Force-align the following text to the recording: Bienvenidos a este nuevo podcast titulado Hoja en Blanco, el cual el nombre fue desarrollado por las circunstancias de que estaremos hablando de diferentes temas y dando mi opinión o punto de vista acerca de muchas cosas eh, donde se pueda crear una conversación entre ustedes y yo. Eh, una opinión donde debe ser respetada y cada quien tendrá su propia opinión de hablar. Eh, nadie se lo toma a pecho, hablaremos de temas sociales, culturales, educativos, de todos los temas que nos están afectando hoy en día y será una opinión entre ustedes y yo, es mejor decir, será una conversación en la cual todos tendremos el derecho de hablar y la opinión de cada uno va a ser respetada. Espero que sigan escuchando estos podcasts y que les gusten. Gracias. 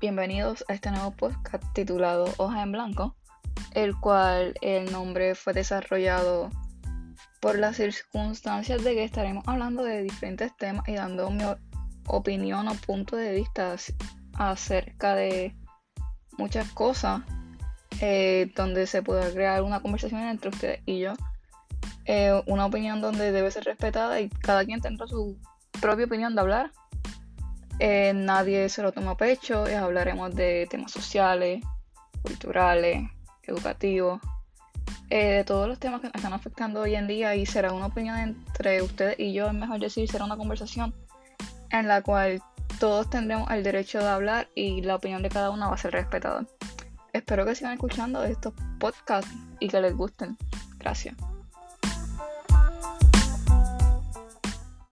Bienvenidos 0.00 0.64
a 0.68 0.74
este 0.74 0.92
nuevo 0.92 1.10
podcast 1.10 1.64
titulado 1.72 2.32
Hoja 2.36 2.62
en 2.62 2.70
Blanco, 2.70 3.16
el 3.74 3.98
cual 3.98 4.54
el 4.60 4.92
nombre 4.92 5.34
fue 5.34 5.54
desarrollado 5.54 6.50
por 7.40 7.58
las 7.58 7.78
circunstancias 7.78 8.84
de 8.84 8.94
que 8.94 9.02
estaremos 9.02 9.42
hablando 9.48 9.82
de 9.82 10.04
diferentes 10.04 10.56
temas 10.56 10.86
y 10.86 10.94
dando 10.94 11.28
mi 11.32 11.42
opinión 12.06 12.68
o 12.68 12.74
punto 12.74 13.16
de 13.16 13.32
vista 13.32 13.74
acerca 14.34 15.16
de 15.16 15.56
muchas 16.38 16.70
cosas 16.70 17.22
eh, 18.00 18.52
donde 18.54 18.86
se 18.86 19.02
pueda 19.02 19.28
crear 19.32 19.64
una 19.64 19.80
conversación 19.80 20.22
entre 20.22 20.50
ustedes 20.50 20.80
y 20.86 21.00
yo. 21.00 21.14
Eh, 22.04 22.40
una 22.46 22.66
opinión 22.66 23.00
donde 23.00 23.32
debe 23.32 23.50
ser 23.50 23.64
respetada 23.64 24.20
y 24.20 24.28
cada 24.28 24.64
quien 24.64 24.80
tendrá 24.80 25.08
su 25.08 25.36
propia 25.80 26.04
opinión 26.04 26.36
de 26.36 26.40
hablar. 26.40 26.70
Eh, 27.78 28.12
nadie 28.14 28.68
se 28.68 28.82
lo 28.82 28.92
toma 28.92 29.12
a 29.12 29.16
pecho, 29.16 29.64
hablaremos 29.64 30.34
de 30.34 30.66
temas 30.70 30.92
sociales, 30.92 31.62
culturales, 32.22 33.08
educativos, 33.44 34.20
de 35.08 35.44
todos 35.44 35.68
los 35.68 35.78
temas 35.78 36.00
que 36.00 36.08
nos 36.08 36.16
están 36.16 36.32
afectando 36.32 36.80
hoy 36.80 36.94
en 36.94 37.06
día 37.06 37.34
y 37.34 37.46
será 37.46 37.72
una 37.72 37.86
opinión 37.86 38.18
entre 38.18 38.82
ustedes 38.82 39.18
y 39.18 39.32
yo, 39.32 39.46
es 39.46 39.54
mejor 39.54 39.80
decir, 39.80 40.10
será 40.10 40.24
una 40.24 40.36
conversación 40.36 40.94
en 41.70 41.88
la 41.88 42.02
cual 42.02 42.42
todos 42.78 43.08
tendremos 43.10 43.50
el 43.50 43.62
derecho 43.62 43.98
de 43.98 44.08
hablar 44.08 44.48
y 44.54 44.82
la 44.82 44.96
opinión 44.96 45.22
de 45.22 45.28
cada 45.28 45.50
uno 45.50 45.68
va 45.68 45.74
a 45.74 45.78
ser 45.78 45.92
respetada. 45.92 46.46
Espero 47.12 47.44
que 47.44 47.54
sigan 47.54 47.72
escuchando 47.72 48.22
estos 48.24 48.54
podcasts 48.78 49.30
y 49.60 49.68
que 49.68 49.80
les 49.80 49.96
gusten. 49.96 50.36
Gracias. 50.78 51.16